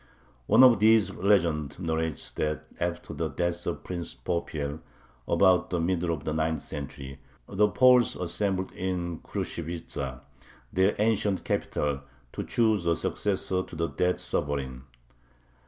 One 0.47 0.63
of 0.63 0.79
these 0.79 1.13
legends 1.13 1.77
narrates 1.77 2.31
that, 2.31 2.65
after 2.79 3.13
the 3.13 3.27
death 3.29 3.67
of 3.67 3.83
Prince 3.83 4.15
Popiel, 4.15 4.79
about 5.27 5.69
the 5.69 5.79
middle 5.79 6.09
of 6.11 6.23
the 6.23 6.33
ninth 6.33 6.63
century, 6.63 7.19
the 7.47 7.67
Poles 7.67 8.15
assembled 8.15 8.71
in 8.71 9.19
Krushvitza, 9.19 10.21
their 10.73 10.95
ancient 10.97 11.43
capital, 11.43 12.01
to 12.33 12.43
choose 12.43 12.87
a 12.87 12.95
successor 12.95 13.61
to 13.61 13.75
the 13.75 13.89
dead 13.89 14.19
sovereign. 14.19 14.85